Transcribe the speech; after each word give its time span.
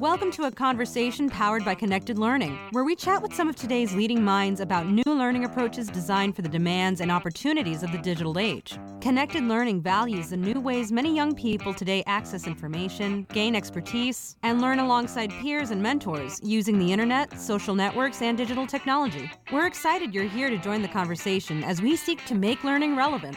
Welcome 0.00 0.30
to 0.30 0.44
a 0.44 0.50
conversation 0.50 1.28
powered 1.28 1.62
by 1.62 1.74
Connected 1.74 2.18
Learning, 2.18 2.58
where 2.70 2.84
we 2.84 2.96
chat 2.96 3.20
with 3.20 3.34
some 3.34 3.50
of 3.50 3.54
today's 3.54 3.94
leading 3.94 4.24
minds 4.24 4.60
about 4.60 4.86
new 4.86 5.02
learning 5.04 5.44
approaches 5.44 5.88
designed 5.88 6.34
for 6.34 6.40
the 6.40 6.48
demands 6.48 7.02
and 7.02 7.12
opportunities 7.12 7.82
of 7.82 7.92
the 7.92 7.98
digital 7.98 8.38
age. 8.38 8.78
Connected 9.02 9.42
Learning 9.44 9.82
values 9.82 10.30
the 10.30 10.38
new 10.38 10.58
ways 10.58 10.90
many 10.90 11.14
young 11.14 11.34
people 11.34 11.74
today 11.74 12.02
access 12.06 12.46
information, 12.46 13.26
gain 13.34 13.54
expertise, 13.54 14.36
and 14.42 14.62
learn 14.62 14.78
alongside 14.78 15.28
peers 15.32 15.70
and 15.70 15.82
mentors 15.82 16.40
using 16.42 16.78
the 16.78 16.90
internet, 16.90 17.38
social 17.38 17.74
networks, 17.74 18.22
and 18.22 18.38
digital 18.38 18.66
technology. 18.66 19.30
We're 19.52 19.66
excited 19.66 20.14
you're 20.14 20.24
here 20.24 20.48
to 20.48 20.56
join 20.56 20.80
the 20.80 20.88
conversation 20.88 21.62
as 21.62 21.82
we 21.82 21.94
seek 21.94 22.24
to 22.24 22.34
make 22.34 22.64
learning 22.64 22.96
relevant. 22.96 23.36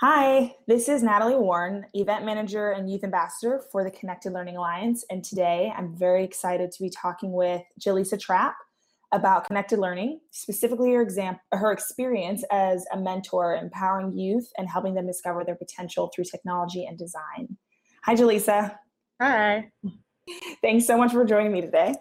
Hi, 0.00 0.54
this 0.66 0.90
is 0.90 1.02
Natalie 1.02 1.36
Warren, 1.36 1.86
event 1.94 2.26
manager 2.26 2.72
and 2.72 2.90
youth 2.90 3.02
ambassador 3.02 3.62
for 3.72 3.82
the 3.82 3.90
Connected 3.90 4.34
Learning 4.34 4.58
Alliance. 4.58 5.06
And 5.08 5.24
today 5.24 5.72
I'm 5.74 5.96
very 5.96 6.22
excited 6.22 6.70
to 6.72 6.82
be 6.82 6.90
talking 6.90 7.32
with 7.32 7.62
Jaleesa 7.80 8.20
Trapp 8.20 8.56
about 9.12 9.46
connected 9.46 9.78
learning, 9.78 10.20
specifically 10.32 10.92
her, 10.92 11.00
exam- 11.00 11.40
her 11.50 11.72
experience 11.72 12.44
as 12.52 12.84
a 12.92 13.00
mentor 13.00 13.56
empowering 13.56 14.12
youth 14.12 14.52
and 14.58 14.68
helping 14.68 14.92
them 14.92 15.06
discover 15.06 15.44
their 15.44 15.54
potential 15.54 16.12
through 16.14 16.24
technology 16.24 16.84
and 16.84 16.98
design. 16.98 17.56
Hi, 18.04 18.14
Jaleesa. 18.14 18.76
Hi. 19.18 19.70
Thanks 20.60 20.86
so 20.86 20.98
much 20.98 21.12
for 21.12 21.24
joining 21.24 21.52
me 21.52 21.62
today. 21.62 21.94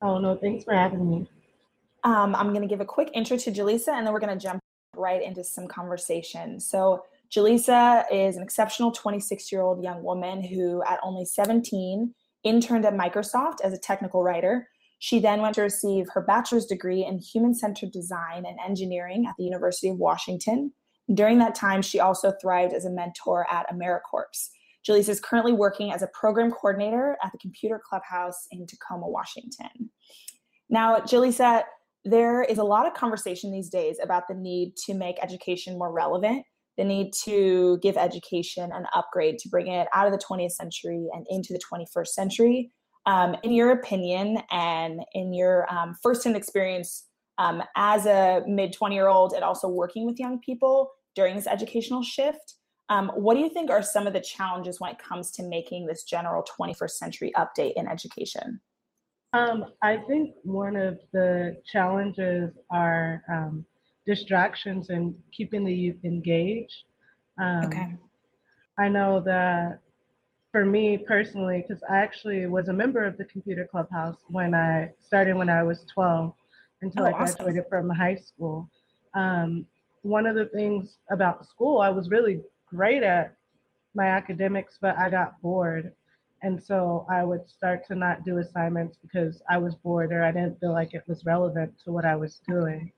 Oh, 0.00 0.18
no, 0.18 0.36
thanks 0.36 0.62
for 0.62 0.74
having 0.74 1.10
me. 1.10 1.28
Um, 2.04 2.36
I'm 2.36 2.50
going 2.50 2.62
to 2.62 2.68
give 2.68 2.80
a 2.80 2.84
quick 2.84 3.10
intro 3.14 3.36
to 3.36 3.50
Jaleesa 3.50 3.88
and 3.88 4.06
then 4.06 4.12
we're 4.12 4.20
going 4.20 4.38
to 4.38 4.40
jump 4.40 4.60
right 5.00 5.22
into 5.22 5.42
some 5.42 5.66
conversation. 5.66 6.60
So, 6.60 7.04
Jaleesa 7.30 8.04
is 8.10 8.36
an 8.36 8.42
exceptional 8.42 8.90
26 8.90 9.52
year 9.52 9.62
old 9.62 9.82
young 9.82 10.02
woman 10.02 10.42
who, 10.42 10.82
at 10.82 10.98
only 11.02 11.24
17, 11.24 12.12
interned 12.42 12.84
at 12.84 12.94
Microsoft 12.94 13.60
as 13.62 13.72
a 13.72 13.78
technical 13.78 14.22
writer. 14.22 14.68
She 14.98 15.18
then 15.18 15.40
went 15.40 15.54
to 15.54 15.62
receive 15.62 16.08
her 16.12 16.20
bachelor's 16.20 16.66
degree 16.66 17.04
in 17.04 17.18
human 17.18 17.54
centered 17.54 17.92
design 17.92 18.44
and 18.46 18.58
engineering 18.64 19.26
at 19.26 19.34
the 19.38 19.44
University 19.44 19.88
of 19.88 19.96
Washington. 19.96 20.72
During 21.12 21.38
that 21.38 21.54
time, 21.54 21.82
she 21.82 22.00
also 22.00 22.32
thrived 22.40 22.74
as 22.74 22.84
a 22.84 22.90
mentor 22.90 23.46
at 23.50 23.66
AmeriCorps. 23.72 24.50
Jaleesa 24.86 25.08
is 25.10 25.20
currently 25.20 25.52
working 25.52 25.92
as 25.92 26.02
a 26.02 26.08
program 26.08 26.50
coordinator 26.50 27.16
at 27.22 27.32
the 27.32 27.38
Computer 27.38 27.80
Clubhouse 27.82 28.46
in 28.50 28.66
Tacoma, 28.66 29.08
Washington. 29.08 29.90
Now, 30.68 31.00
Jaleesa, 31.00 31.64
there 32.04 32.42
is 32.42 32.58
a 32.58 32.64
lot 32.64 32.86
of 32.86 32.94
conversation 32.94 33.52
these 33.52 33.68
days 33.68 33.98
about 34.02 34.24
the 34.28 34.34
need 34.34 34.76
to 34.86 34.94
make 34.94 35.22
education 35.22 35.78
more 35.78 35.92
relevant, 35.92 36.44
the 36.78 36.84
need 36.84 37.12
to 37.24 37.78
give 37.82 37.96
education 37.96 38.70
an 38.72 38.86
upgrade 38.94 39.38
to 39.38 39.48
bring 39.48 39.68
it 39.68 39.86
out 39.94 40.06
of 40.06 40.12
the 40.12 40.24
20th 40.24 40.52
century 40.52 41.08
and 41.12 41.26
into 41.28 41.52
the 41.52 41.60
21st 41.60 42.08
century. 42.08 42.72
Um, 43.06 43.34
in 43.42 43.52
your 43.52 43.70
opinion, 43.70 44.38
and 44.50 45.00
in 45.14 45.32
your 45.32 45.70
um, 45.72 45.96
firsthand 46.02 46.36
experience 46.36 47.06
um, 47.38 47.62
as 47.76 48.06
a 48.06 48.42
mid 48.46 48.72
20 48.72 48.94
year 48.94 49.08
old 49.08 49.32
and 49.32 49.42
also 49.42 49.68
working 49.68 50.06
with 50.06 50.18
young 50.18 50.38
people 50.40 50.90
during 51.14 51.34
this 51.34 51.46
educational 51.46 52.02
shift, 52.02 52.56
um, 52.90 53.10
what 53.14 53.34
do 53.34 53.40
you 53.40 53.48
think 53.48 53.70
are 53.70 53.82
some 53.82 54.06
of 54.06 54.12
the 54.12 54.20
challenges 54.20 54.80
when 54.80 54.90
it 54.90 54.98
comes 54.98 55.30
to 55.32 55.42
making 55.42 55.86
this 55.86 56.02
general 56.02 56.44
21st 56.60 56.90
century 56.90 57.32
update 57.36 57.72
in 57.76 57.86
education? 57.86 58.60
Um, 59.32 59.66
I 59.82 59.96
think 59.96 60.34
one 60.42 60.76
of 60.76 60.98
the 61.12 61.56
challenges 61.64 62.50
are 62.70 63.22
um, 63.32 63.64
distractions 64.06 64.90
and 64.90 65.14
keeping 65.32 65.64
the 65.64 65.72
youth 65.72 66.04
engaged. 66.04 66.84
Um, 67.38 67.64
okay. 67.66 67.94
I 68.78 68.88
know 68.88 69.20
that 69.20 69.80
for 70.50 70.64
me 70.64 70.98
personally, 70.98 71.64
because 71.66 71.82
I 71.88 71.98
actually 71.98 72.46
was 72.46 72.68
a 72.68 72.72
member 72.72 73.04
of 73.04 73.16
the 73.16 73.24
Computer 73.24 73.68
Clubhouse 73.70 74.16
when 74.28 74.54
I 74.54 74.90
started 75.00 75.36
when 75.36 75.48
I 75.48 75.62
was 75.62 75.84
12 75.92 76.34
until 76.82 77.04
Oh, 77.04 77.06
I 77.06 77.12
graduated 77.12 77.64
from 77.68 77.88
high 77.88 78.16
school. 78.16 78.68
Um, 79.14 79.66
one 80.02 80.26
of 80.26 80.34
the 80.34 80.46
things 80.46 80.96
about 81.10 81.46
school, 81.46 81.80
I 81.80 81.90
was 81.90 82.08
really 82.08 82.40
great 82.66 83.02
at 83.02 83.36
my 83.94 84.06
academics, 84.06 84.78
but 84.80 84.96
I 84.98 85.10
got 85.10 85.40
bored. 85.42 85.92
And 86.42 86.62
so 86.62 87.06
I 87.10 87.22
would 87.22 87.48
start 87.48 87.86
to 87.88 87.94
not 87.94 88.24
do 88.24 88.38
assignments 88.38 88.96
because 89.02 89.42
I 89.48 89.58
was 89.58 89.74
bored 89.74 90.12
or 90.12 90.24
I 90.24 90.32
didn't 90.32 90.58
feel 90.58 90.72
like 90.72 90.94
it 90.94 91.04
was 91.06 91.24
relevant 91.24 91.74
to 91.84 91.92
what 91.92 92.04
I 92.04 92.16
was 92.16 92.40
doing. 92.48 92.92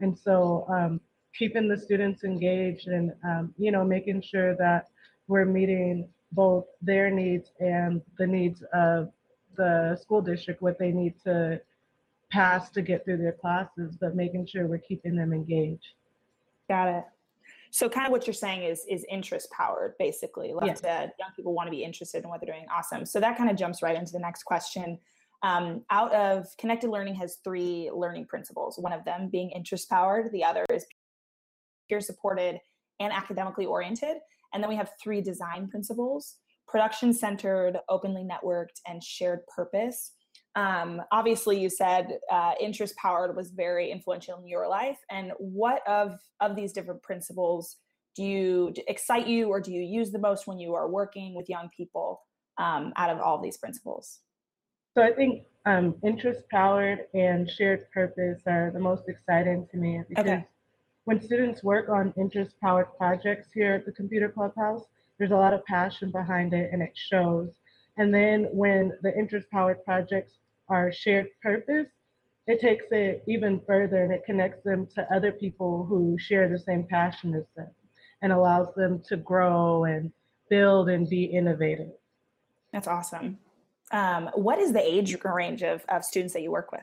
And 0.00 0.16
so 0.16 0.64
um, 0.68 1.00
keeping 1.36 1.68
the 1.68 1.76
students 1.76 2.22
engaged 2.22 2.86
and, 2.86 3.12
um, 3.24 3.54
you 3.58 3.72
know, 3.72 3.84
making 3.84 4.22
sure 4.22 4.54
that 4.56 4.88
we're 5.26 5.44
meeting 5.44 6.08
both 6.32 6.66
their 6.80 7.10
needs 7.10 7.50
and 7.58 8.00
the 8.16 8.26
needs 8.26 8.62
of 8.72 9.10
the 9.56 9.98
school 10.00 10.22
district, 10.22 10.62
what 10.62 10.78
they 10.78 10.92
need 10.92 11.14
to 11.24 11.60
pass 12.30 12.70
to 12.70 12.82
get 12.82 13.04
through 13.04 13.16
their 13.16 13.32
classes, 13.32 13.96
but 14.00 14.14
making 14.14 14.46
sure 14.46 14.66
we're 14.66 14.78
keeping 14.78 15.16
them 15.16 15.32
engaged. 15.32 15.94
Got 16.68 16.88
it. 16.88 17.04
So 17.70 17.88
kind 17.88 18.06
of 18.06 18.12
what 18.12 18.26
you're 18.26 18.34
saying 18.34 18.62
is 18.62 18.84
is 18.88 19.04
interest 19.10 19.50
powered, 19.50 19.94
basically. 19.98 20.52
Like 20.52 20.66
Yes. 20.66 20.80
that 20.80 21.14
young 21.18 21.30
people 21.36 21.54
want 21.54 21.66
to 21.66 21.70
be 21.70 21.84
interested 21.84 22.24
in 22.24 22.30
what 22.30 22.40
they're 22.40 22.52
doing. 22.54 22.66
Awesome. 22.74 23.04
So 23.04 23.20
that 23.20 23.36
kind 23.36 23.50
of 23.50 23.56
jumps 23.56 23.82
right 23.82 23.96
into 23.96 24.12
the 24.12 24.18
next 24.18 24.44
question. 24.44 24.98
Um, 25.42 25.84
out 25.90 26.12
of 26.12 26.46
connected 26.58 26.90
learning 26.90 27.14
has 27.16 27.36
three 27.44 27.90
learning 27.94 28.26
principles. 28.26 28.78
One 28.78 28.92
of 28.92 29.04
them 29.04 29.28
being 29.30 29.50
interest 29.50 29.88
powered. 29.88 30.32
The 30.32 30.44
other 30.44 30.64
is 30.70 30.84
peer 31.88 32.00
supported 32.00 32.60
and 33.00 33.12
academically 33.12 33.66
oriented. 33.66 34.16
And 34.52 34.62
then 34.62 34.68
we 34.68 34.76
have 34.76 34.90
three 35.00 35.20
design 35.20 35.68
principles: 35.68 36.36
production 36.66 37.12
centered, 37.12 37.78
openly 37.88 38.24
networked, 38.24 38.80
and 38.86 39.02
shared 39.02 39.46
purpose. 39.46 40.12
Um, 40.58 41.02
obviously, 41.12 41.60
you 41.60 41.70
said 41.70 42.18
uh, 42.32 42.52
interest 42.60 42.96
powered 42.96 43.36
was 43.36 43.50
very 43.50 43.92
influential 43.92 44.38
in 44.40 44.48
your 44.48 44.66
life. 44.66 44.98
And 45.08 45.30
what 45.38 45.86
of 45.86 46.18
of 46.40 46.56
these 46.56 46.72
different 46.72 47.00
principles 47.02 47.76
do 48.16 48.24
you 48.24 48.72
d- 48.74 48.82
excite 48.88 49.28
you, 49.28 49.48
or 49.48 49.60
do 49.60 49.70
you 49.72 49.82
use 49.82 50.10
the 50.10 50.18
most 50.18 50.48
when 50.48 50.58
you 50.58 50.74
are 50.74 50.88
working 50.88 51.34
with 51.36 51.48
young 51.48 51.68
people? 51.76 52.22
Um, 52.58 52.92
out 52.96 53.10
of 53.10 53.20
all 53.20 53.40
these 53.40 53.56
principles, 53.56 54.18
So 54.96 55.00
I 55.00 55.12
think 55.12 55.44
um, 55.64 55.94
interest 56.02 56.40
powered 56.50 57.00
and 57.14 57.48
shared 57.48 57.88
purpose 57.92 58.40
are 58.48 58.72
the 58.72 58.80
most 58.80 59.04
exciting 59.08 59.68
to 59.70 59.76
me 59.76 60.02
because 60.08 60.26
Okay. 60.26 60.44
when 61.04 61.20
students 61.20 61.62
work 61.62 61.88
on 61.88 62.12
interest 62.24 62.56
powered 62.60 62.88
projects 62.96 63.46
here 63.54 63.74
at 63.74 63.86
the 63.86 63.92
Computer 63.92 64.28
Clubhouse, 64.28 64.84
there's 65.18 65.30
a 65.30 65.36
lot 65.36 65.54
of 65.54 65.64
passion 65.66 66.10
behind 66.10 66.52
it 66.52 66.70
and 66.72 66.82
it 66.82 66.94
shows. 67.10 67.50
And 67.96 68.12
then 68.12 68.48
when 68.62 68.82
the 69.04 69.16
interest 69.16 69.46
powered 69.52 69.84
projects 69.84 70.32
are 70.68 70.92
shared 70.92 71.28
purpose, 71.42 71.88
it 72.46 72.60
takes 72.60 72.86
it 72.90 73.22
even 73.28 73.60
further 73.66 74.02
and 74.02 74.12
it 74.12 74.24
connects 74.24 74.62
them 74.64 74.86
to 74.94 75.14
other 75.14 75.32
people 75.32 75.84
who 75.84 76.16
share 76.18 76.48
the 76.48 76.58
same 76.58 76.84
passion 76.84 77.34
as 77.34 77.44
them 77.56 77.70
and 78.22 78.32
allows 78.32 78.74
them 78.74 79.02
to 79.08 79.16
grow 79.16 79.84
and 79.84 80.10
build 80.48 80.88
and 80.88 81.08
be 81.08 81.24
innovative. 81.24 81.92
that's 82.72 82.88
awesome. 82.88 83.38
Um, 83.90 84.30
what 84.34 84.58
is 84.58 84.72
the 84.72 84.82
age 84.82 85.16
range 85.24 85.62
of, 85.62 85.84
of 85.88 86.04
students 86.04 86.34
that 86.34 86.42
you 86.42 86.50
work 86.50 86.72
with? 86.72 86.82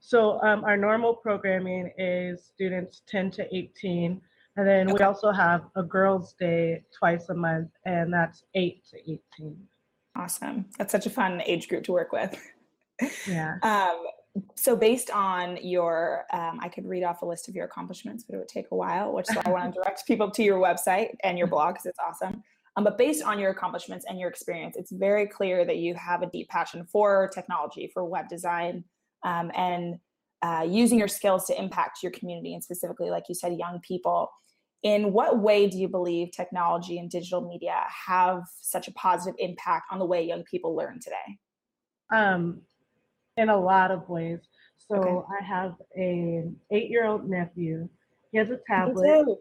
So 0.00 0.42
um, 0.42 0.64
our 0.64 0.76
normal 0.76 1.14
programming 1.14 1.92
is 1.96 2.44
students 2.44 3.02
10 3.06 3.30
to 3.32 3.56
18. 3.56 4.20
And 4.56 4.68
then 4.68 4.92
we 4.92 5.00
also 5.00 5.30
have 5.30 5.62
a 5.76 5.82
girls' 5.82 6.34
day 6.38 6.82
twice 6.98 7.28
a 7.30 7.34
month, 7.34 7.70
and 7.86 8.12
that's 8.12 8.44
8 8.54 8.84
to 8.90 8.98
18. 9.38 9.56
Awesome. 10.16 10.66
That's 10.76 10.92
such 10.92 11.06
a 11.06 11.10
fun 11.10 11.40
age 11.46 11.68
group 11.68 11.84
to 11.84 11.92
work 11.92 12.12
with. 12.12 12.36
Yeah. 13.26 13.56
Um, 13.62 14.04
so 14.56 14.74
based 14.74 15.10
on 15.10 15.58
your, 15.62 16.24
um, 16.32 16.58
I 16.62 16.68
could 16.68 16.86
read 16.86 17.04
off 17.04 17.20
a 17.22 17.26
list 17.26 17.48
of 17.48 17.54
your 17.54 17.66
accomplishments, 17.66 18.24
but 18.26 18.34
it 18.34 18.38
would 18.38 18.48
take 18.48 18.66
a 18.72 18.76
while, 18.76 19.12
which 19.12 19.26
so 19.26 19.40
I 19.44 19.50
want 19.50 19.74
to 19.74 19.80
direct 19.82 20.06
people 20.06 20.30
to 20.30 20.42
your 20.42 20.58
website 20.58 21.10
and 21.22 21.36
your 21.36 21.46
blog 21.46 21.74
because 21.74 21.86
it's 21.86 21.98
awesome. 21.98 22.42
Um, 22.76 22.84
but 22.84 22.96
based 22.96 23.22
on 23.22 23.38
your 23.38 23.50
accomplishments 23.50 24.06
and 24.08 24.18
your 24.18 24.30
experience, 24.30 24.76
it's 24.76 24.90
very 24.90 25.26
clear 25.26 25.64
that 25.64 25.76
you 25.76 25.94
have 25.94 26.22
a 26.22 26.26
deep 26.26 26.48
passion 26.48 26.86
for 26.90 27.30
technology, 27.34 27.90
for 27.92 28.04
web 28.04 28.28
design, 28.28 28.84
um, 29.24 29.50
and 29.54 29.98
uh, 30.42 30.66
using 30.66 30.98
your 30.98 31.08
skills 31.08 31.44
to 31.46 31.60
impact 31.60 32.02
your 32.02 32.12
community 32.12 32.54
and 32.54 32.64
specifically, 32.64 33.10
like 33.10 33.24
you 33.28 33.34
said, 33.34 33.58
young 33.58 33.80
people. 33.80 34.30
In 34.82 35.12
what 35.12 35.38
way 35.38 35.68
do 35.68 35.78
you 35.78 35.86
believe 35.86 36.32
technology 36.32 36.98
and 36.98 37.08
digital 37.08 37.46
media 37.46 37.84
have 38.06 38.42
such 38.60 38.88
a 38.88 38.92
positive 38.92 39.36
impact 39.38 39.84
on 39.92 40.00
the 40.00 40.04
way 40.04 40.26
young 40.26 40.42
people 40.42 40.74
learn 40.74 40.98
today? 41.00 41.38
Um, 42.12 42.62
in 43.36 43.48
a 43.48 43.56
lot 43.56 43.90
of 43.90 44.08
ways. 44.08 44.40
So 44.78 44.96
Okay. 44.96 45.26
I 45.40 45.44
have 45.44 45.74
an 45.94 46.56
eight-year-old 46.70 47.28
nephew. 47.28 47.88
He 48.30 48.38
has 48.38 48.50
a 48.50 48.58
tablet. 48.66 49.38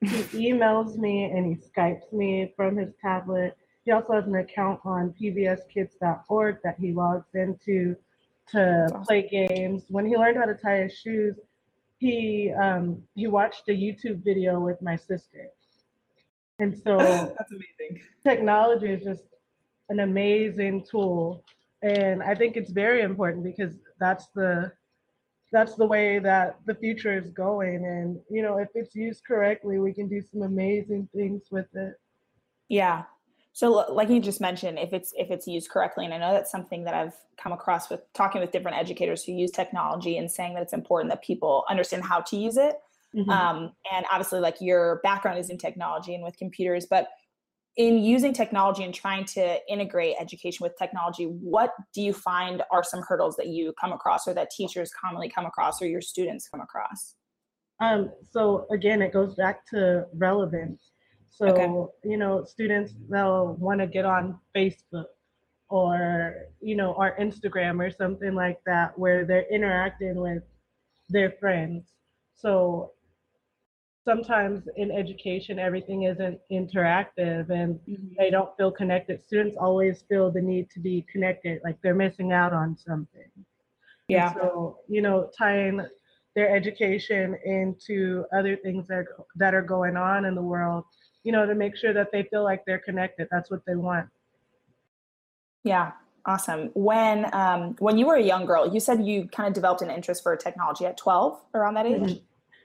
He 0.00 0.50
emails 0.50 0.96
me 0.96 1.24
and 1.24 1.46
he 1.46 1.54
Skypes 1.56 2.12
me 2.12 2.52
from 2.56 2.76
his 2.76 2.92
tablet. 3.00 3.56
He 3.84 3.92
also 3.92 4.14
has 4.14 4.26
an 4.26 4.34
account 4.36 4.80
on 4.84 5.14
pbskids.org 5.20 6.58
that 6.62 6.76
he 6.78 6.92
logs 6.92 7.34
into 7.34 7.96
to 8.48 8.84
awesome. 8.86 9.02
play 9.04 9.28
games. 9.28 9.84
When 9.88 10.06
he 10.06 10.16
learned 10.16 10.36
how 10.38 10.44
to 10.44 10.54
tie 10.54 10.82
his 10.82 10.98
shoes, 10.98 11.36
he 11.98 12.52
um, 12.52 13.02
he 13.14 13.28
watched 13.28 13.68
a 13.68 13.72
YouTube 13.72 14.24
video 14.24 14.60
with 14.60 14.80
my 14.82 14.96
sister. 14.96 15.48
And 16.58 16.76
so 16.76 16.96
that's 17.38 17.52
amazing. 17.52 18.02
Technology 18.22 18.88
is 18.88 19.04
just 19.04 19.24
an 19.88 20.00
amazing 20.00 20.84
tool. 20.88 21.44
And 21.82 22.22
I 22.22 22.34
think 22.34 22.56
it's 22.56 22.70
very 22.70 23.02
important 23.02 23.44
because 23.44 23.74
that's 23.98 24.28
the 24.34 24.72
that's 25.50 25.74
the 25.74 25.86
way 25.86 26.18
that 26.18 26.58
the 26.64 26.74
future 26.74 27.16
is 27.16 27.30
going. 27.30 27.84
And 27.84 28.18
you 28.30 28.42
know, 28.42 28.58
if 28.58 28.68
it's 28.74 28.94
used 28.94 29.24
correctly, 29.24 29.78
we 29.78 29.92
can 29.92 30.08
do 30.08 30.22
some 30.22 30.42
amazing 30.42 31.08
things 31.14 31.42
with 31.50 31.66
it. 31.74 31.94
Yeah. 32.68 33.02
So 33.52 33.70
like 33.92 34.08
you 34.08 34.18
just 34.18 34.40
mentioned, 34.40 34.78
if 34.78 34.92
it's 34.94 35.12
if 35.16 35.30
it's 35.30 35.46
used 35.46 35.70
correctly, 35.70 36.06
and 36.06 36.14
I 36.14 36.18
know 36.18 36.32
that's 36.32 36.50
something 36.50 36.84
that 36.84 36.94
I've 36.94 37.14
come 37.36 37.52
across 37.52 37.90
with 37.90 38.00
talking 38.14 38.40
with 38.40 38.50
different 38.50 38.78
educators 38.78 39.24
who 39.24 39.32
use 39.32 39.50
technology 39.50 40.16
and 40.16 40.30
saying 40.30 40.54
that 40.54 40.62
it's 40.62 40.72
important 40.72 41.10
that 41.10 41.22
people 41.22 41.64
understand 41.68 42.02
how 42.02 42.20
to 42.20 42.36
use 42.36 42.56
it. 42.56 42.76
Mm-hmm. 43.14 43.28
Um, 43.28 43.72
and 43.92 44.06
obviously, 44.10 44.40
like 44.40 44.56
your 44.60 45.00
background 45.02 45.38
is 45.38 45.50
in 45.50 45.58
technology 45.58 46.14
and 46.14 46.24
with 46.24 46.38
computers, 46.38 46.86
but 46.86 47.08
in 47.76 47.98
using 47.98 48.32
technology 48.32 48.84
and 48.84 48.94
trying 48.94 49.24
to 49.24 49.58
integrate 49.70 50.16
education 50.20 50.62
with 50.62 50.76
technology, 50.78 51.24
what 51.24 51.72
do 51.94 52.02
you 52.02 52.12
find 52.12 52.62
are 52.70 52.84
some 52.84 53.00
hurdles 53.00 53.36
that 53.36 53.48
you 53.48 53.72
come 53.80 53.92
across 53.92 54.28
or 54.28 54.34
that 54.34 54.50
teachers 54.50 54.90
commonly 54.92 55.28
come 55.28 55.46
across 55.46 55.80
or 55.80 55.86
your 55.86 56.02
students 56.02 56.48
come 56.48 56.60
across? 56.60 57.14
Um, 57.80 58.10
so 58.30 58.66
again, 58.70 59.00
it 59.00 59.12
goes 59.12 59.34
back 59.34 59.66
to 59.70 60.06
relevance. 60.14 60.90
So, 61.30 61.46
okay. 61.46 62.10
you 62.10 62.18
know, 62.18 62.44
students, 62.44 62.92
they'll 63.08 63.54
want 63.54 63.80
to 63.80 63.86
get 63.86 64.04
on 64.04 64.38
Facebook 64.54 65.06
or, 65.70 66.34
you 66.60 66.76
know, 66.76 66.92
or 66.92 67.16
Instagram 67.18 67.80
or 67.80 67.90
something 67.90 68.34
like 68.34 68.60
that 68.66 68.98
where 68.98 69.24
they're 69.24 69.50
interacting 69.50 70.16
with 70.16 70.42
their 71.08 71.30
friends. 71.40 71.86
So 72.36 72.92
sometimes 74.04 74.68
in 74.76 74.90
education 74.90 75.58
everything 75.58 76.04
isn't 76.04 76.38
interactive 76.50 77.50
and 77.50 77.76
mm-hmm. 77.88 78.14
they 78.18 78.30
don't 78.30 78.56
feel 78.56 78.70
connected. 78.70 79.22
Students 79.24 79.56
always 79.56 80.02
feel 80.08 80.30
the 80.30 80.40
need 80.40 80.70
to 80.70 80.80
be 80.80 81.06
connected 81.10 81.60
like 81.64 81.76
they're 81.82 81.94
missing 81.94 82.32
out 82.32 82.52
on 82.52 82.76
something. 82.76 83.30
Yeah. 84.08 84.32
and 84.32 84.36
so 84.40 84.78
you 84.88 85.00
know 85.00 85.30
tying 85.36 85.80
their 86.34 86.54
education 86.54 87.36
into 87.44 88.24
other 88.36 88.56
things 88.56 88.88
that 88.88 89.04
that 89.36 89.54
are 89.54 89.62
going 89.62 89.96
on 89.96 90.24
in 90.24 90.34
the 90.34 90.42
world 90.42 90.84
you 91.22 91.30
know 91.30 91.46
to 91.46 91.54
make 91.54 91.76
sure 91.76 91.92
that 91.92 92.10
they 92.10 92.24
feel 92.24 92.42
like 92.42 92.64
they're 92.66 92.80
connected. 92.80 93.28
That's 93.30 93.50
what 93.50 93.64
they 93.66 93.76
want. 93.76 94.08
Yeah. 95.64 95.92
Awesome. 96.24 96.70
When 96.74 97.32
um 97.32 97.76
when 97.78 97.98
you 97.98 98.06
were 98.06 98.16
a 98.16 98.22
young 98.22 98.46
girl 98.46 98.72
you 98.72 98.80
said 98.80 99.04
you 99.04 99.28
kind 99.28 99.46
of 99.46 99.54
developed 99.54 99.82
an 99.82 99.90
interest 99.90 100.24
for 100.24 100.36
technology 100.36 100.86
at 100.86 100.96
12 100.96 101.38
around 101.54 101.74
that 101.74 101.86
age? 101.86 102.02
Mm-hmm. 102.02 102.24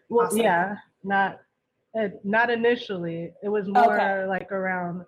well 0.10 0.28
awesome. 0.28 0.40
yeah 0.40 0.78
not 1.08 1.40
uh, 2.00 2.10
not 2.24 2.50
initially. 2.50 3.32
It 3.42 3.50
was 3.50 3.68
more 3.68 3.96
okay. 3.96 4.26
like 4.28 4.52
around 4.52 5.04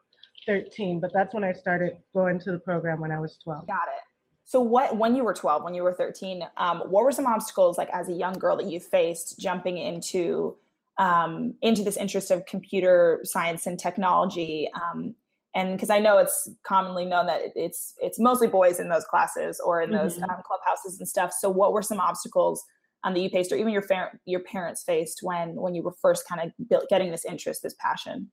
13, 0.46 1.00
but 1.00 1.12
that's 1.14 1.34
when 1.34 1.44
I 1.44 1.54
started 1.54 1.98
going 2.14 2.40
to 2.40 2.52
the 2.52 2.60
program 2.60 3.00
when 3.00 3.12
I 3.12 3.20
was 3.20 3.38
12. 3.44 3.68
Got 3.68 3.88
it. 3.90 4.02
So 4.46 4.60
what 4.60 4.98
when 4.98 5.16
you 5.16 5.24
were 5.24 5.34
12, 5.34 5.64
when 5.64 5.76
you 5.76 5.84
were 5.84 5.94
13, 5.94 6.44
um, 6.58 6.80
what 6.88 7.04
were 7.04 7.12
some 7.12 7.28
obstacles 7.28 7.78
like 7.78 7.90
as 7.94 8.10
a 8.10 8.14
young 8.14 8.34
girl 8.34 8.58
that 8.58 8.66
you 8.66 8.80
faced 8.80 9.38
jumping 9.40 9.78
into 9.78 10.56
um, 10.98 11.54
into 11.62 11.84
this 11.84 11.98
interest 11.98 12.32
of 12.32 12.46
computer 12.48 13.20
science 13.24 13.68
and 13.68 13.78
technology? 13.78 14.68
Um, 14.74 15.14
and 15.54 15.74
because 15.76 15.90
I 15.90 16.00
know 16.00 16.18
it's 16.18 16.50
commonly 16.64 17.06
known 17.06 17.28
that 17.28 17.42
it's 17.56 17.94
it's 18.02 18.20
mostly 18.20 18.48
boys 18.48 18.80
in 18.80 18.90
those 18.90 19.06
classes 19.06 19.60
or 19.60 19.82
in 19.84 19.92
those 19.92 20.16
mm-hmm. 20.16 20.24
Um, 20.24 20.42
clubhouses 20.44 20.98
and 21.00 21.08
stuff. 21.08 21.32
So 21.32 21.50
what 21.50 21.72
were 21.72 21.84
some 21.84 22.00
obstacles 22.00 22.64
um, 23.04 23.14
that 23.14 23.20
you 23.20 23.30
faced 23.30 23.52
or 23.52 23.56
even 23.56 23.72
your 23.72 23.82
fa- 23.82 24.12
your 24.26 24.42
parents 24.42 24.84
faced 24.84 25.20
when 25.22 25.56
when 25.56 25.76
you 25.76 25.84
were 25.84 25.94
first 26.02 26.28
kind 26.28 26.42
of 26.42 26.88
getting 26.90 27.12
this 27.12 27.26
interest 27.26 27.64
this 27.64 27.76
passion? 27.80 28.32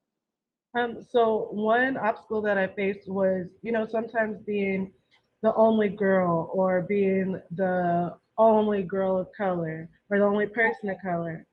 Um, 0.79 0.99
so 1.11 1.49
one 1.53 1.97
obstacle 1.97 2.43
that 2.43 2.59
i 2.59 2.67
faced 2.67 3.09
was 3.09 3.47
you 3.63 3.73
know 3.73 3.87
sometimes 3.87 4.39
being 4.47 4.93
the 5.43 5.55
only 5.55 5.89
girl 5.89 6.51
or 6.53 6.83
being 6.83 7.41
the 7.53 8.15
only 8.39 8.83
girl 8.83 9.19
of 9.19 9.29
color 9.37 9.89
or 10.11 10.19
the 10.19 10.25
only 10.25 10.47
person 10.47 10.91
of 10.91 10.97
color. 11.03 11.47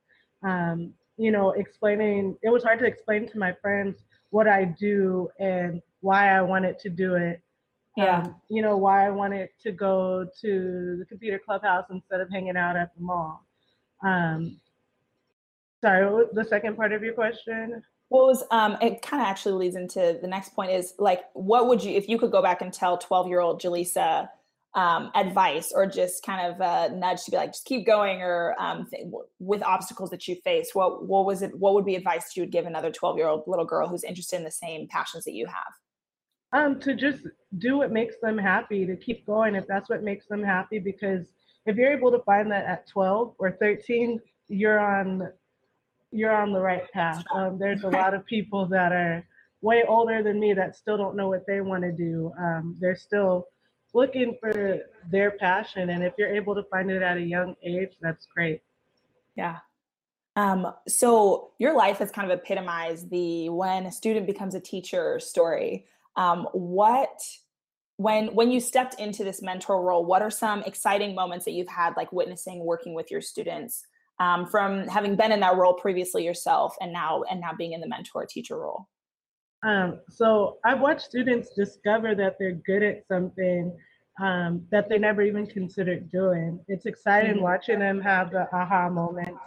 Um, 0.44 0.94
you 1.18 1.32
know 1.32 1.52
explaining 1.52 2.36
it 2.42 2.50
was 2.50 2.64
hard 2.64 2.80
to 2.80 2.86
explain 2.86 3.28
to 3.28 3.38
my 3.38 3.54
friends 3.62 4.04
what 4.32 4.48
i 4.48 4.66
do 4.66 5.30
and 5.40 5.82
why 6.02 6.36
i 6.36 6.42
wanted 6.42 6.80
to 6.80 6.90
do 6.90 7.16
it 7.16 7.42
yeah. 7.96 8.20
Um, 8.20 8.36
you 8.50 8.62
know, 8.62 8.78
why 8.78 9.06
I 9.06 9.10
wanted 9.10 9.50
to 9.64 9.72
go 9.72 10.26
to 10.42 10.96
the 10.98 11.06
computer 11.06 11.40
clubhouse 11.44 11.86
instead 11.92 12.22
of 12.22 12.30
hanging 12.30 12.58
out 12.58 12.76
at 12.76 12.94
the 12.96 13.02
mall. 13.02 13.46
Um, 14.04 14.60
sorry, 15.82 16.26
the 16.34 16.44
second 16.44 16.76
part 16.76 16.92
of 16.92 17.04
your 17.04 17.14
question? 17.14 17.84
What 18.10 18.26
was 18.26 18.44
um 18.52 18.78
it 18.82 19.02
kind 19.02 19.22
of 19.22 19.28
actually 19.28 19.54
leads 19.54 19.76
into 19.76 20.20
the 20.22 20.28
next 20.28 20.54
point 20.54 20.72
is 20.72 20.94
like 21.00 21.24
what 21.34 21.68
would 21.68 21.84
you 21.84 21.96
if 21.96 22.08
you 22.08 22.20
could 22.20 22.32
go 22.32 22.44
back 22.44 22.62
and 22.62 22.72
tell 22.72 22.98
12 22.98 23.28
year 23.28 23.40
old 23.40 23.62
Jaleesa 23.62 24.30
um, 24.76 25.12
advice 25.14 25.72
or 25.74 25.86
just 25.86 26.24
kind 26.24 26.52
of 26.52 26.60
a 26.60 26.96
nudge 26.96 27.24
to 27.26 27.32
be 27.32 27.38
like 27.38 27.54
just 27.54 27.66
keep 27.66 27.86
going 27.86 28.22
or 28.22 28.56
um, 28.60 28.88
th- 28.90 29.08
with 29.40 29.64
obstacles 29.64 30.10
that 30.10 30.28
you 30.28 30.36
face 30.44 30.72
what 30.74 31.08
what 31.08 31.26
was 31.26 31.42
it 31.42 31.58
what 31.58 31.74
would 31.74 31.86
be 31.86 31.96
advice 31.96 32.36
you 32.36 32.44
would 32.44 32.52
give 32.52 32.66
another 32.66 32.92
12 32.92 33.18
year 33.18 33.28
old 33.28 33.44
little 33.48 33.66
girl 33.66 33.88
who's 33.88 34.04
interested 34.04 34.36
in 34.36 34.44
the 34.44 34.52
same 34.52 34.88
passions 34.88 35.24
that 35.26 35.34
you 35.34 35.46
have 35.46 35.74
um, 36.54 36.80
to 36.80 36.96
just 36.96 37.28
do 37.58 37.78
what 37.78 37.92
makes 37.92 38.16
them 38.22 38.38
happy, 38.38 38.86
to 38.86 38.96
keep 38.96 39.26
going 39.26 39.56
if 39.56 39.68
that's 39.68 39.90
what 39.90 40.04
makes 40.04 40.28
them 40.28 40.44
happy. 40.44 40.80
Because 40.80 41.34
if 41.66 41.76
you're 41.76 41.92
able 41.92 42.12
to 42.12 42.20
find 42.20 42.52
that 42.52 42.66
at 42.66 42.88
12 42.88 43.36
or 43.40 43.52
13, 43.52 44.22
you're 44.48 44.80
on 44.80 45.30
you're 46.12 46.36
on 46.36 46.54
the 46.54 46.62
right 46.62 46.90
path. 46.92 47.24
Um, 47.34 47.58
there's 47.58 47.84
a 47.84 47.90
lot 47.90 48.14
of 48.14 48.24
people 48.28 48.68
that 48.68 48.92
are 48.92 49.26
way 49.62 49.84
older 49.88 50.22
than 50.22 50.40
me 50.40 50.54
that 50.54 50.76
still 50.76 50.96
don't 50.96 51.16
know 51.16 51.28
what 51.28 51.48
they 51.48 51.60
want 51.60 51.82
to 51.82 51.92
do. 51.92 52.32
Um, 52.38 52.78
they're 52.80 52.96
still 52.96 53.48
looking 53.96 54.38
for 54.40 54.82
their 55.10 55.32
passion, 55.32 55.90
and 55.90 56.04
if 56.04 56.14
you're 56.20 56.34
able 56.34 56.54
to 56.54 56.64
find 56.64 56.92
it 56.92 57.02
at 57.02 57.18
a 57.18 57.22
young 57.22 57.56
age, 57.64 57.94
that's 58.00 58.28
great. 58.28 58.62
Yeah. 59.36 59.58
Um, 60.36 60.72
so 60.88 61.52
your 61.58 61.76
life 61.76 61.98
has 61.98 62.12
kind 62.12 62.32
of 62.32 62.40
epitomized 62.40 63.10
the 63.10 63.50
when 63.50 63.88
a 63.88 63.92
student 63.92 64.28
becomes 64.28 64.54
a 64.54 64.60
teacher 64.60 65.20
story 65.20 65.86
um, 66.16 66.48
what 66.54 67.20
when 67.98 68.34
when 68.34 68.52
you 68.52 68.60
stepped 68.60 69.00
into 69.00 69.24
this 69.24 69.42
mentor 69.42 69.82
role 69.82 70.06
what 70.06 70.22
are 70.22 70.32
some 70.32 70.64
exciting 70.64 71.14
moments 71.14 71.46
that 71.46 71.52
you've 71.52 71.68
had 71.68 71.94
like 71.96 72.12
witnessing 72.12 72.66
working 72.66 72.94
with 72.94 73.12
your 73.12 73.22
students 73.22 73.84
um, 74.20 74.48
from 74.48 74.88
having 74.88 75.16
been 75.16 75.32
in 75.32 75.40
that 75.40 75.56
role 75.56 75.74
previously 75.74 76.26
yourself 76.26 76.76
and 76.82 76.92
now 76.92 77.24
and 77.30 77.40
now 77.40 77.52
being 77.58 77.74
in 77.74 77.82
the 77.82 77.88
mentor 77.88 78.26
teacher 78.26 78.60
role 78.60 78.88
um, 79.64 80.00
so 80.10 80.58
i've 80.66 80.80
watched 80.80 81.02
students 81.02 81.50
discover 81.56 82.16
that 82.16 82.36
they're 82.40 82.60
good 82.66 82.82
at 82.84 83.06
something 83.08 83.76
um, 84.22 84.64
that 84.72 84.90
they 84.90 84.98
never 84.98 85.22
even 85.22 85.46
considered 85.46 86.12
doing 86.12 86.60
it's 86.68 86.88
exciting 86.88 87.36
mm-hmm. 87.36 87.44
watching 87.44 87.80
them 87.80 88.02
have 88.02 88.32
the 88.32 88.48
aha 88.56 88.90
moment 88.90 89.38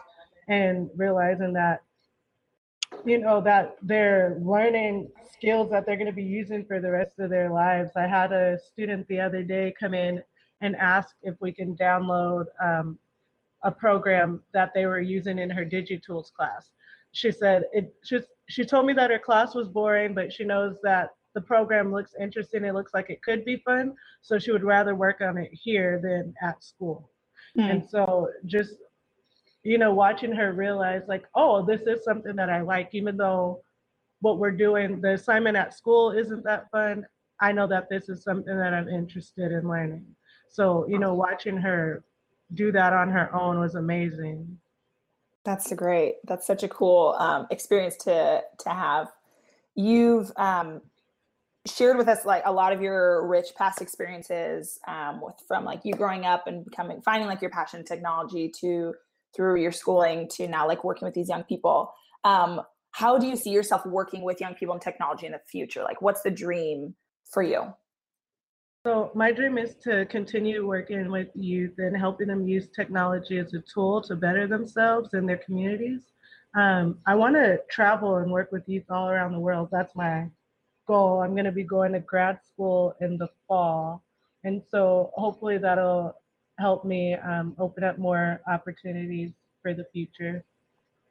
and 0.49 0.89
realizing 0.95 1.53
that 1.53 1.81
you 3.05 3.19
know 3.19 3.41
that 3.41 3.77
they're 3.83 4.39
learning 4.41 5.11
skills 5.33 5.71
that 5.71 5.87
they're 5.87 5.97
going 5.97 6.07
to 6.07 6.13
be 6.13 6.23
using 6.23 6.65
for 6.65 6.81
the 6.81 6.91
rest 6.91 7.19
of 7.19 7.31
their 7.31 7.51
lives. 7.51 7.91
I 7.97 8.07
had 8.07 8.33
a 8.33 8.59
student 8.59 9.07
the 9.09 9.21
other 9.21 9.43
day 9.43 9.75
come 9.79 9.95
in 9.95 10.23
and 10.61 10.75
ask 10.77 11.15
if 11.23 11.35
we 11.41 11.53
can 11.53 11.77
download 11.77 12.47
um, 12.63 12.99
a 13.63 13.71
program 13.71 14.43
that 14.53 14.73
they 14.75 14.87
were 14.87 15.01
using 15.01 15.39
in 15.39 15.51
her 15.51 15.65
digitools 15.65 16.33
class. 16.33 16.71
She 17.13 17.31
said 17.31 17.65
it 17.73 17.95
she, 18.05 18.21
she 18.49 18.65
told 18.65 18.87
me 18.87 18.93
that 18.95 19.11
her 19.11 19.19
class 19.19 19.55
was 19.55 19.69
boring 19.69 20.15
but 20.15 20.33
she 20.33 20.45
knows 20.45 20.77
that 20.83 21.11
the 21.35 21.41
program 21.41 21.93
looks 21.93 22.13
interesting. 22.21 22.65
It 22.65 22.75
looks 22.75 22.95
like 22.95 23.11
it 23.11 23.23
could 23.23 23.45
be 23.45 23.57
fun 23.65 23.95
so 24.23 24.39
she 24.39 24.53
would 24.53 24.65
rather 24.65 24.95
work 24.95 25.21
on 25.21 25.37
it 25.39 25.51
here 25.53 26.01
than 26.03 26.35
at 26.43 26.63
school. 26.63 27.11
Mm. 27.57 27.71
and 27.71 27.91
so 27.91 28.29
just 28.45 28.75
you 29.67 29.79
know, 29.79 29.93
watching 29.93 30.31
her 30.31 30.53
realize 30.53 31.03
like, 31.09 31.25
oh, 31.35 31.65
this 31.65 31.83
is 31.83 32.05
something 32.05 32.37
that 32.37 32.49
I 32.49 32.61
like, 32.61 32.91
even 32.93 33.17
though 33.17 33.65
what 34.21 34.39
we're 34.39 34.53
doing, 34.53 35.01
the 35.01 35.15
assignment 35.15 35.57
at 35.57 35.75
school 35.75 36.13
isn't 36.13 36.45
that 36.45 36.71
fun. 36.71 37.05
I 37.41 37.51
know 37.51 37.67
that 37.67 37.91
this 37.91 38.09
is 38.09 38.23
something 38.23 38.57
that 38.57 38.73
I'm 38.73 38.89
interested 38.89 39.51
in 39.51 39.69
learning. 39.69 40.07
So, 40.49 40.87
you 40.89 41.01
know, 41.01 41.15
watching 41.15 41.57
her 41.57 42.05
do 42.55 42.71
that 42.73 42.93
on 42.93 43.11
her 43.11 43.35
own 43.35 43.59
was 43.59 43.75
amazing. 43.75 44.57
That's 45.45 45.73
great. 45.73 46.17
That's 46.25 46.47
such 46.47 46.63
a 46.63 46.69
cool 46.69 47.17
um, 47.19 47.49
experience 47.51 47.97
to 48.05 48.43
to 48.61 48.71
have. 48.71 49.11
You've 49.75 50.31
um, 50.37 50.81
shared 51.67 51.97
with 51.97 52.09
us 52.09 52.25
like 52.25 52.43
a 52.47 52.53
lot 52.53 52.73
of 52.73 52.81
your 52.81 53.27
rich 53.27 53.49
past 53.57 53.83
experiences 53.83 54.79
um, 54.87 55.21
with 55.21 55.35
from 55.49 55.65
like 55.65 55.81
you 55.85 55.93
growing 55.93 56.25
up 56.25 56.47
and 56.47 56.65
becoming 56.65 57.01
finding 57.03 57.29
like 57.29 57.41
your 57.41 57.51
passion 57.51 57.81
in 57.81 57.85
technology 57.85 58.49
to 58.61 58.95
through 59.37 59.61
your 59.61 59.73
schooling 59.73 60.27
to 60.29 60.49
now 60.49 60.67
like 60.67 60.83
working 60.83 61.07
with 61.07 61.15
these 61.15 61.29
young 61.29 61.45
people 61.45 61.93
um, 62.25 62.63
how 62.93 63.19
do 63.19 63.27
you 63.27 63.37
see 63.37 63.51
yourself 63.51 63.85
working 63.87 64.23
with 64.23 64.41
young 64.41 64.55
people 64.55 64.75
in 64.75 64.81
technology 64.81 65.27
in 65.27 65.33
the 65.33 65.41
future 65.47 65.83
like 65.85 66.01
what's 66.03 66.23
the 66.23 66.31
dream 66.31 66.95
for 67.31 67.43
you 67.43 67.63
so 68.85 69.11
my 69.15 69.33
dream 69.33 69.59
is 69.59 69.75
to 69.83 70.07
continue 70.07 70.67
working 70.67 71.11
with 71.11 71.29
youth 71.35 71.75
and 71.79 71.97
helping 71.97 72.29
them 72.29 72.47
use 72.49 72.69
technology 72.69 73.39
as 73.39 73.53
a 73.53 73.63
tool 73.73 74.01
to 74.03 74.17
better 74.17 74.47
themselves 74.47 75.15
and 75.15 75.29
their 75.29 75.39
communities 75.39 76.13
Um, 76.57 76.99
I 77.05 77.15
want 77.17 77.35
to 77.37 77.61
travel 77.71 78.17
and 78.17 78.31
work 78.33 78.51
with 78.51 78.67
youth 78.67 78.85
all 78.91 79.11
around 79.11 79.33
the 79.33 79.41
world. 79.41 79.69
That's 79.71 79.95
my 79.95 80.31
goal. 80.87 81.21
I'm 81.21 81.33
going 81.33 81.45
to 81.45 81.53
be 81.53 81.65
going 81.65 81.93
to 81.93 82.01
grad 82.01 82.39
school 82.43 82.95
in 83.01 83.19
the 83.19 83.29
fall. 83.47 84.03
And 84.45 84.63
so 84.71 85.11
hopefully 85.17 85.59
that'll 85.59 86.15
help 86.59 86.85
me 86.85 87.15
um, 87.15 87.55
open 87.59 87.85
up 87.85 87.99
more 87.99 88.41
opportunities 88.49 89.33
for 89.63 89.75
the 89.75 89.85
future. 89.93 90.45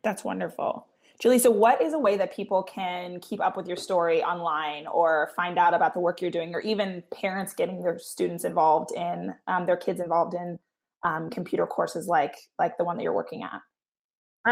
That's 0.03 0.23
wonderful. 0.23 0.87
Jaleesa, 1.23 1.53
what 1.53 1.81
is 1.81 1.93
a 1.93 1.99
way 1.99 2.17
that 2.17 2.35
people 2.35 2.61
can 2.63 3.19
keep 3.21 3.39
up 3.39 3.55
with 3.55 3.67
your 3.67 3.77
story 3.77 4.21
online 4.21 4.85
or 4.87 5.31
find 5.35 5.57
out 5.57 5.73
about 5.73 5.93
the 5.93 5.99
work 5.99 6.21
you're 6.21 6.31
doing, 6.31 6.53
or 6.53 6.59
even 6.61 7.03
parents 7.13 7.53
getting 7.53 7.81
their 7.81 7.97
students 7.97 8.43
involved 8.43 8.91
in 8.91 9.33
um, 9.47 9.65
their 9.65 9.77
kids 9.77 10.01
involved 10.01 10.33
in 10.33 10.59
um, 11.03 11.29
computer 11.29 11.65
courses 11.65 12.07
like 12.07 12.35
like 12.59 12.77
the 12.77 12.83
one 12.83 12.97
that 12.97 13.03
you're 13.03 13.13
working 13.13 13.43
at? 13.43 13.61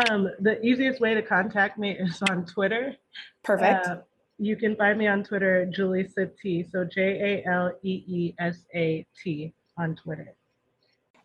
Um, 0.10 0.30
the 0.40 0.60
easiest 0.66 1.02
way 1.02 1.14
to 1.14 1.22
contact 1.22 1.78
me 1.78 1.92
is 1.92 2.22
on 2.30 2.46
Twitter. 2.46 2.96
Perfect. 3.44 3.88
Uh, 3.88 3.98
you 4.38 4.56
can 4.56 4.76
find 4.76 4.98
me 4.98 5.08
on 5.08 5.24
Twitter, 5.24 5.70
Jaleesa 5.78 6.32
T. 6.42 6.66
So 6.72 6.86
J 6.86 7.44
A 7.46 7.50
L 7.50 7.74
E 7.84 8.04
E 8.08 8.36
S 8.40 8.66
A 8.74 9.06
T 9.22 9.54
on 9.78 9.96
Twitter. 9.96 10.34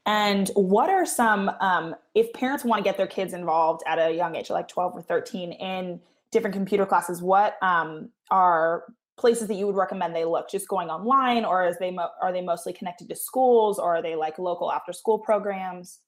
And 0.08 0.50
what 0.54 0.88
are 0.88 1.04
some, 1.04 1.50
um, 1.60 1.94
if 2.14 2.32
parents 2.32 2.64
want 2.64 2.80
to 2.80 2.82
get 2.82 2.96
their 2.96 3.06
kids 3.06 3.34
involved 3.34 3.82
at 3.86 3.98
a 3.98 4.10
young 4.10 4.36
age, 4.36 4.48
like 4.48 4.66
12 4.66 4.94
or 4.94 5.02
13, 5.02 5.52
in 5.52 6.00
different 6.32 6.54
computer 6.54 6.86
classes, 6.86 7.20
what 7.20 7.62
um, 7.62 8.08
are 8.30 8.84
places 9.18 9.48
that 9.48 9.54
you 9.56 9.66
would 9.66 9.76
recommend 9.76 10.16
they 10.16 10.24
look? 10.24 10.48
Just 10.48 10.66
going 10.66 10.88
online, 10.88 11.44
or 11.44 11.66
is 11.66 11.76
they 11.78 11.90
mo- 11.90 12.08
are 12.22 12.32
they 12.32 12.40
mostly 12.40 12.72
connected 12.72 13.06
to 13.10 13.14
schools, 13.14 13.78
or 13.78 13.96
are 13.96 14.02
they 14.02 14.16
like 14.16 14.38
local 14.38 14.72
after 14.72 14.94
school 14.94 15.18
programs? 15.18 15.98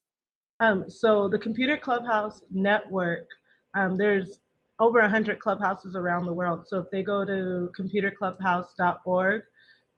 Um, 0.61 0.85
so 0.89 1.29
the 1.29 1.37
Computer 1.37 1.77
Clubhouse 1.77 2.41
Network, 2.49 3.27
um, 3.75 3.97
there's 3.97 4.39
over 4.79 4.99
100 4.99 5.37
clubhouses 5.37 5.95
around 5.95 6.25
the 6.25 6.33
world. 6.33 6.65
So 6.67 6.79
if 6.79 6.89
they 6.91 7.03
go 7.03 7.23
to 7.23 7.69
computerclubhouse.org, 7.79 9.43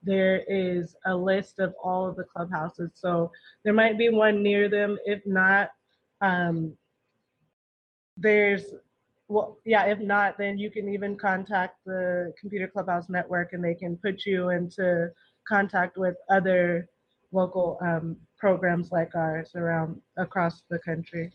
there 0.04 0.42
is 0.48 0.94
a 1.06 1.14
list 1.14 1.58
of 1.58 1.74
all 1.82 2.06
of 2.06 2.16
the 2.16 2.24
clubhouses. 2.24 2.90
So 2.94 3.30
there 3.64 3.72
might 3.72 3.98
be 3.98 4.08
one 4.08 4.42
near 4.42 4.68
them. 4.68 4.98
If 5.04 5.24
not, 5.26 5.70
um, 6.20 6.76
there's, 8.16 8.74
well, 9.28 9.58
yeah, 9.64 9.84
if 9.86 9.98
not, 9.98 10.38
then 10.38 10.58
you 10.58 10.70
can 10.70 10.88
even 10.88 11.16
contact 11.16 11.78
the 11.84 12.32
Computer 12.40 12.68
Clubhouse 12.68 13.08
Network 13.08 13.52
and 13.52 13.64
they 13.64 13.74
can 13.74 13.96
put 13.96 14.24
you 14.24 14.50
into 14.50 15.10
contact 15.48 15.96
with 15.96 16.16
other 16.30 16.88
local 17.32 17.78
um, 17.82 18.16
programs 18.38 18.92
like 18.92 19.14
ours 19.14 19.52
around 19.54 20.00
across 20.16 20.62
the 20.70 20.78
country. 20.78 21.32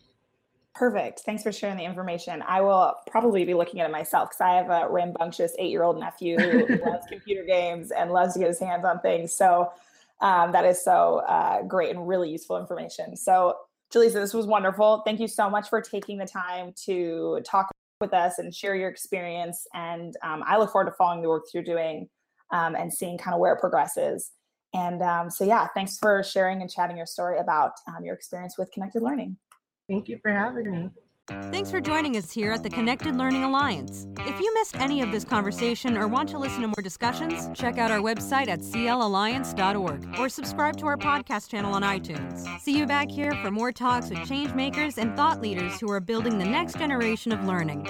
Perfect. 0.74 1.20
Thanks 1.20 1.42
for 1.42 1.52
sharing 1.52 1.76
the 1.76 1.84
information. 1.84 2.42
I 2.46 2.60
will 2.60 2.94
probably 3.10 3.44
be 3.44 3.54
looking 3.54 3.80
at 3.80 3.88
it 3.88 3.92
myself 3.92 4.30
because 4.30 4.40
I 4.40 4.54
have 4.54 4.70
a 4.70 4.88
rambunctious 4.88 5.52
eight 5.58 5.70
year 5.70 5.82
old 5.82 5.98
nephew 5.98 6.38
who 6.38 6.66
loves 6.86 7.06
computer 7.10 7.44
games 7.44 7.90
and 7.90 8.12
loves 8.12 8.34
to 8.34 8.38
get 8.38 8.48
his 8.48 8.60
hands 8.60 8.84
on 8.84 9.00
things. 9.00 9.32
So 9.32 9.72
um, 10.20 10.52
that 10.52 10.64
is 10.64 10.82
so 10.82 11.22
uh, 11.28 11.62
great 11.62 11.94
and 11.94 12.06
really 12.06 12.30
useful 12.30 12.58
information. 12.58 13.16
So, 13.16 13.56
Jaleesa, 13.92 14.14
this 14.14 14.34
was 14.34 14.46
wonderful. 14.46 15.02
Thank 15.04 15.18
you 15.18 15.26
so 15.26 15.50
much 15.50 15.68
for 15.68 15.80
taking 15.80 16.18
the 16.18 16.26
time 16.26 16.72
to 16.84 17.40
talk 17.44 17.70
with 18.00 18.14
us 18.14 18.38
and 18.38 18.54
share 18.54 18.76
your 18.76 18.88
experience. 18.88 19.66
And 19.74 20.14
um, 20.22 20.44
I 20.46 20.58
look 20.58 20.70
forward 20.70 20.90
to 20.90 20.96
following 20.96 21.22
the 21.22 21.28
work 21.28 21.44
you're 21.52 21.62
doing 21.62 22.08
um, 22.52 22.76
and 22.76 22.92
seeing 22.92 23.18
kind 23.18 23.34
of 23.34 23.40
where 23.40 23.54
it 23.54 23.60
progresses. 23.60 24.30
And 24.72 25.02
um, 25.02 25.30
so, 25.30 25.44
yeah, 25.44 25.66
thanks 25.74 25.98
for 25.98 26.22
sharing 26.22 26.60
and 26.60 26.70
chatting 26.70 26.96
your 26.96 27.06
story 27.06 27.38
about 27.38 27.72
um, 27.88 28.04
your 28.04 28.14
experience 28.14 28.56
with 28.56 28.70
connected 28.70 29.02
learning. 29.02 29.36
Thank 29.90 30.08
you 30.08 30.20
for 30.22 30.30
having 30.30 30.70
me. 30.70 30.90
Thanks 31.50 31.70
for 31.70 31.80
joining 31.80 32.16
us 32.16 32.30
here 32.30 32.52
at 32.52 32.62
the 32.62 32.70
Connected 32.70 33.16
Learning 33.16 33.42
Alliance. 33.42 34.06
If 34.20 34.40
you 34.40 34.54
missed 34.54 34.76
any 34.76 35.02
of 35.02 35.10
this 35.10 35.24
conversation 35.24 35.96
or 35.96 36.06
want 36.06 36.28
to 36.30 36.38
listen 36.38 36.62
to 36.62 36.68
more 36.68 36.82
discussions, 36.82 37.48
check 37.54 37.76
out 37.76 37.90
our 37.90 37.98
website 37.98 38.48
at 38.48 38.60
clalliance.org 38.60 40.18
or 40.18 40.28
subscribe 40.28 40.76
to 40.78 40.86
our 40.86 40.96
podcast 40.96 41.48
channel 41.50 41.74
on 41.74 41.82
iTunes. 41.82 42.46
See 42.60 42.76
you 42.76 42.86
back 42.86 43.10
here 43.10 43.32
for 43.42 43.50
more 43.50 43.72
talks 43.72 44.10
with 44.10 44.26
change 44.28 44.54
makers 44.54 44.98
and 44.98 45.16
thought 45.16 45.40
leaders 45.40 45.78
who 45.80 45.90
are 45.90 46.00
building 46.00 46.38
the 46.38 46.44
next 46.44 46.78
generation 46.78 47.32
of 47.32 47.44
learning. 47.44 47.86